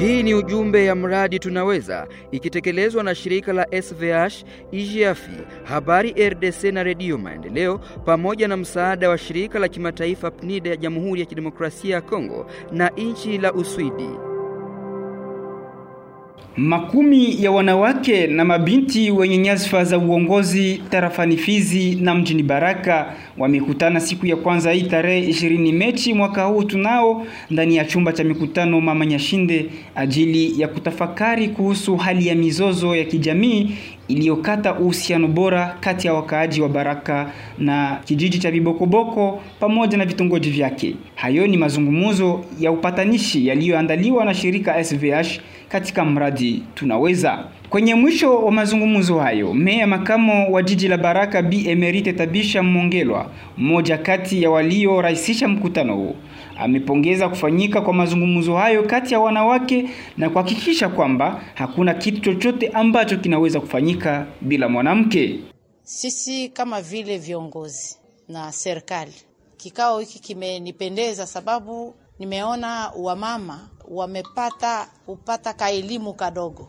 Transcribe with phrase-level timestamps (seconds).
[0.00, 5.30] Hii ni ujumbe ya mradi Tunaweza ikitekelezwa na shirika la SVH, IGAFI,
[5.64, 11.20] Habari RDC na Redio Maendeleo pamoja na msaada wa shirika la kimataifa PNID ya Jamhuri
[11.20, 14.33] ya Kidemokrasia ya Kongo na nchi la Uswidi.
[16.56, 24.00] Makumi ya wanawake na mabinti wenye nyadhifa za uongozi tarafani Fizi na mjini Baraka wamekutana
[24.00, 28.80] siku ya kwanza hii tarehe 20 Mechi mwaka huu tunao ndani ya chumba cha mikutano
[28.80, 33.70] Mama Nyashinde ajili ya kutafakari kuhusu hali ya mizozo ya kijamii
[34.08, 40.50] iliyokata uhusiano bora kati ya wakaaji wa Baraka na kijiji cha Bibokoboko pamoja na vitongoji
[40.50, 40.94] vyake.
[41.14, 45.40] Hayo ni mazungumzo ya upatanishi yaliyoandaliwa na shirika SVH
[45.74, 47.44] katika mradi Tunaweza.
[47.70, 53.30] Kwenye mwisho wa mazungumzo hayo, meya makamo wa jiji la Baraka Bi Emerite Tabisha Mongelwa,
[53.56, 56.14] mmoja kati ya waliorahisisha mkutano huo,
[56.58, 63.16] amepongeza kufanyika kwa mazungumzo hayo kati ya wanawake na kuhakikisha kwamba hakuna kitu chochote ambacho
[63.16, 65.38] kinaweza kufanyika bila mwanamke.
[65.82, 67.96] Sisi kama vile viongozi
[68.28, 69.12] na serikali,
[69.56, 76.68] kikao hiki kimenipendeza sababu nimeona wamama wamepata kupata kaelimu kadogo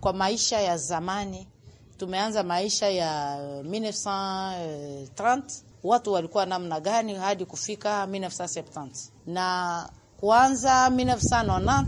[0.00, 1.48] kwa maisha ya zamani.
[1.96, 5.42] Tumeanza maisha ya 1930
[5.84, 8.88] watu walikuwa namna gani hadi kufika 1970
[9.26, 9.88] na
[10.20, 11.84] kuanza 1990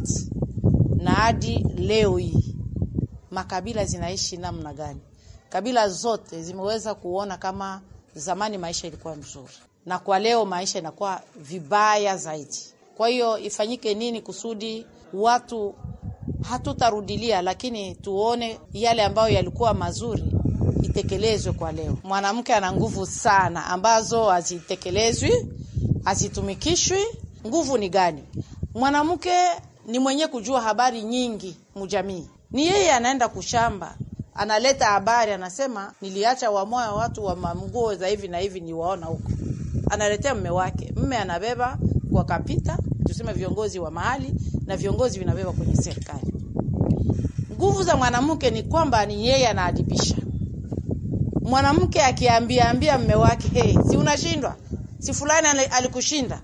[0.97, 2.55] na hadi leo hii
[3.31, 5.01] makabila zinaishi namna gani.
[5.49, 7.81] Kabila zote zimeweza kuona kama
[8.15, 9.53] zamani maisha ilikuwa mzuri,
[9.87, 12.59] na kwa leo maisha inakuwa vibaya zaidi.
[12.97, 15.75] Kwa hiyo ifanyike nini kusudi watu
[16.51, 20.25] hatutarudilia, lakini tuone yale ambayo yalikuwa mazuri
[20.83, 21.99] itekelezwe kwa leo.
[22.05, 25.47] Mwanamke ana nguvu sana ambazo hazitekelezwi,
[26.05, 26.99] hazitumikishwi.
[27.47, 28.25] Nguvu ni gani?
[28.75, 29.31] Mwanamke
[29.87, 33.97] ni mwenye kujua habari nyingi mujamii, ni yeye anaenda kushamba
[34.35, 39.31] analeta habari, anasema niliacha wamoya watu wa manguo za hivi na hivi, niwaona huko,
[39.91, 41.79] analetea mme wake, mme anabeba
[42.15, 44.35] kwa kapita, tuseme viongozi wa mahali
[44.67, 46.35] na viongozi vinabeba kwenye serikali.
[47.53, 50.17] Nguvu za mwanamke ni kwamba ni yeye anaadibisha.
[51.43, 54.57] Mwanamke akiambia ambia mme wake, hey, si unashindwa,
[54.99, 56.43] si fulani alikushinda,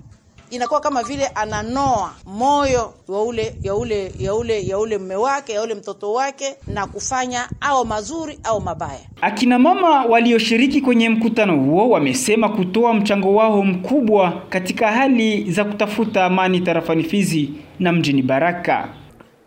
[0.50, 5.52] inakuwa kama vile ananoa moyo wa ule ya ule ya ule ya ule mme wake
[5.52, 9.00] ya ule mtoto wake na kufanya au mazuri au mabaya.
[9.20, 16.24] Akina mama walioshiriki kwenye mkutano huo wamesema kutoa mchango wao mkubwa katika hali za kutafuta
[16.24, 18.88] amani tarafani Fizi na mjini Baraka.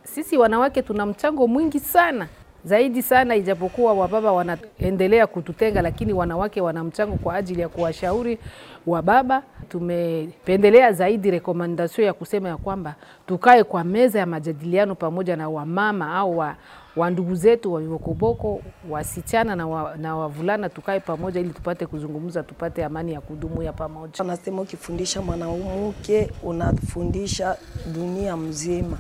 [0.04, 2.28] Sisi wanawake tuna mchango mwingi sana
[2.66, 8.40] zaidi sana, ijapokuwa wababa wanaendelea kututenga, lakini wanawake wana mchango kwa ajili ya kuwashauri
[8.88, 9.44] wababa.
[9.70, 12.96] Tumependelea zaidi rekomandasio ya kusema ya kwamba
[13.28, 16.56] tukae kwa meza ya majadiliano pamoja na wamama au wa,
[16.96, 22.44] wa ndugu zetu wa vibokoboko wasichana na, wa, na wavulana, tukae pamoja ili tupate kuzungumza,
[22.44, 24.14] tupate amani ya kudumu ya pamoja.
[24.20, 27.58] Anasema ukifundisha mwanamke unafundisha
[27.94, 28.98] dunia mzima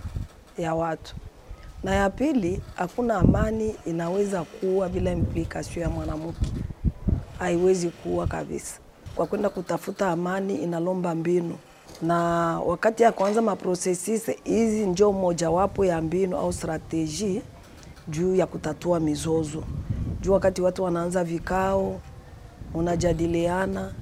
[0.57, 1.16] ya watu
[1.84, 6.46] na ya pili, hakuna amani inaweza kuwa bila implikasio ya mwanamke,
[7.40, 8.80] haiwezi kuwa kabisa.
[9.16, 11.56] Kwa kwenda kutafuta amani inalomba mbinu,
[12.02, 12.16] na
[12.60, 17.42] wakati ya kwanza maprosesis hizi njo mojawapo ya mbinu au strateji
[18.08, 19.64] juu ya kutatua mizozo.
[20.22, 22.00] Juu wakati watu wanaanza vikao,
[22.74, 23.94] unajadiliana,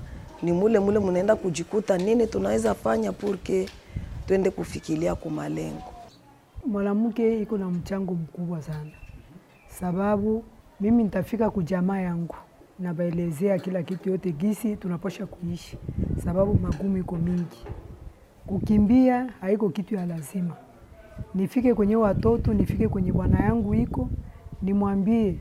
[0.41, 3.70] ni mule mule mnaenda kujikuta nini tunaweza fanya purke
[4.28, 5.91] twende kufikilia kumalengo
[6.66, 8.91] mwanamke iko na mchango mkubwa sana,
[9.67, 10.44] sababu
[10.79, 12.35] mimi nitafika kujamaa yangu
[12.79, 15.77] nabaelezea kila kitu yote gisi tunaposha kuishi,
[16.23, 17.66] sababu magumu iko mingi.
[18.47, 20.55] Kukimbia haiko kitu ya lazima.
[21.35, 24.09] Nifike kwenye watoto, nifike kwenye bwana yangu iko,
[24.61, 25.38] nimwambie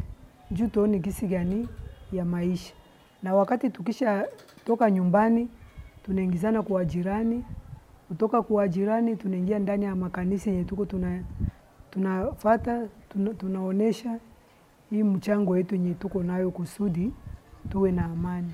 [0.51, 1.69] juu tuone gisi gani
[2.13, 2.75] ya maisha,
[3.23, 4.27] na wakati tukisha
[4.65, 5.49] toka nyumbani
[6.03, 7.45] tunaingizana kwa jirani
[8.11, 11.23] kutoka kwa jirani tunaingia ndani ya makanisa yenye tuko tuna
[11.91, 12.81] tunafata
[13.13, 14.19] tuna, tunaonesha
[14.91, 17.11] hii mchango wetu yenye tuko nayo kusudi
[17.69, 18.53] tuwe na amani.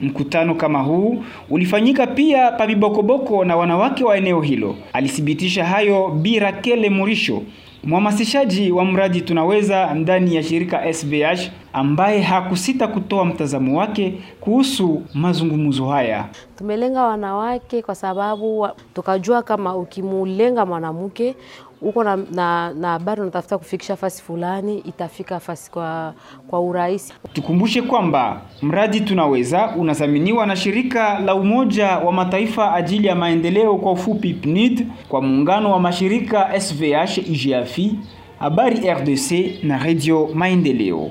[0.00, 4.76] Mkutano kama huu ulifanyika pia pabibokoboko na wanawake wa eneo hilo.
[4.92, 7.42] Alithibitisha hayo Bi Rakele Murisho,
[7.86, 11.40] mhamasishaji wa mradi Tunaweza ndani ya shirika SBH
[11.72, 16.24] ambaye hakusita kutoa mtazamo wake kuhusu mazungumzo haya.
[16.58, 21.34] Tumelenga wanawake kwa sababu tukajua kama ukimulenga mwanamke
[21.80, 26.14] uko na, na, na habari unatafuta kufikisha fasi fulani, itafika fasi kwa,
[26.48, 27.12] kwa urahisi.
[27.32, 33.92] Tukumbushe kwamba mradi Tunaweza unadhaminiwa na shirika la Umoja wa Mataifa ajili ya maendeleo kwa
[33.92, 37.98] ufupi PNID kwa muungano wa mashirika SVH, IGAFI,
[38.38, 39.32] Habari RDC
[39.62, 41.10] na Radio Maendeleo.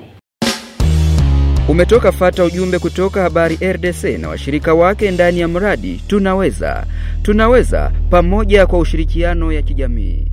[1.68, 6.86] Umetoka fata ujumbe kutoka Habari RDC na washirika wake ndani ya mradi Tunaweza.
[7.22, 10.25] Tunaweza pamoja kwa ushirikiano ya kijamii.